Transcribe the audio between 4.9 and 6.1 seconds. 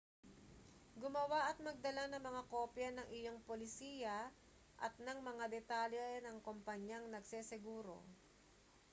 ng mga detalye